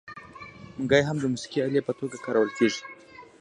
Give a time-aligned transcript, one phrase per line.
[0.77, 2.81] منګی هم د موسیقۍ الې په توګه کارول کیږي.